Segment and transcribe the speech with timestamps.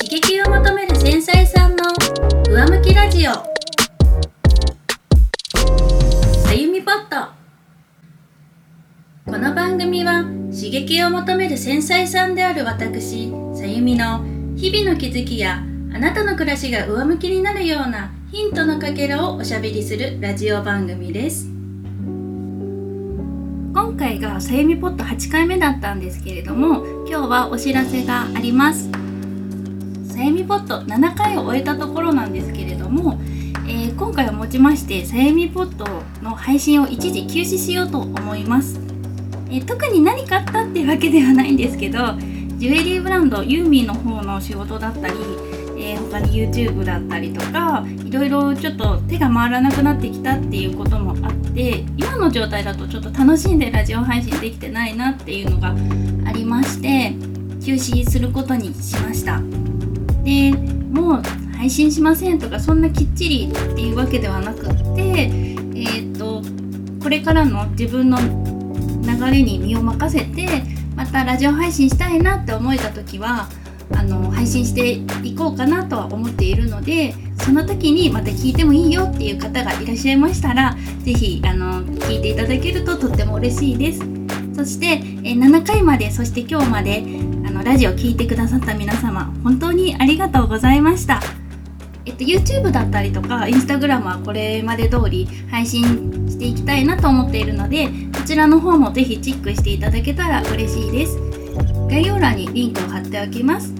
[0.00, 1.84] 刺激を求める繊細さんの
[2.48, 3.32] 上向きラジオ。
[6.46, 7.30] さゆみポット。
[9.30, 14.24] この番組は刺激を求める繊細さんである私さゆみの
[14.56, 15.62] 日々の気づきや
[15.94, 21.50] あなたの暮らしが上向きになるようなヒントのかけらをおしゃべりするラジオ番組です。
[23.74, 29.01] 今回がさゆみポット8回目だったんですけれども今日はお知らせがあります。
[30.12, 33.18] さゆみポット7回を終えたところなんですけれども、
[33.66, 35.86] えー、今回をもちましてさゆみポット
[36.22, 38.78] の配信を一時休止しようと思います、
[39.48, 41.98] えー、特に何かあったってわけではないんですけど
[42.58, 45.14] ジュエリーブランドユーミーの方の仕事だったり
[45.82, 55.74] えー、他に YouTube だったりとかいろいろちょっと手が回らなくなってきたっていうこともあって今の状態だとちょっと楽しんでラジオ配信できてないなっていうのが
[56.28, 57.14] ありまして
[57.64, 59.71] 休止することにしました。
[60.24, 61.22] でもう
[61.56, 66.42] 配信しませんとかそんなきっちりっていうわけではなくってえー、っと
[67.02, 70.46] これからの自分の流れに身を任せて
[70.96, 73.48] またラジオ配信したいなって思えた時は
[73.94, 74.92] あの配信して
[75.26, 84.00] いこうかなとは思っているのでその時にまた聞いてもいいよっていう方がいらっしゃいましたら是非あの聞いていただけるととっても嬉しいです。
[84.54, 87.02] そしてえ7回までそして今日まで
[87.52, 91.20] のラジオ聴いてくださった皆様本当にありがとうございました。
[92.04, 101.18] えっと、YouTube だったりとか Instagram はこれまで通り配信していきたいなと思っているのでこちらの方もぜひチェックしていただけたら嬉しいです。
[101.88, 103.72] 概要欄にリンクを貼っておきます。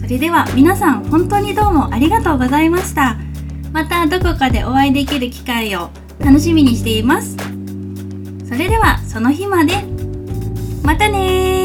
[0.00, 3.16] それでは皆さん本当にどうもありがとうございました。
[3.72, 7.36] またどこかでお会いできる機会を楽しみにしています。
[8.46, 9.72] それではその日まで。
[10.84, 11.61] またね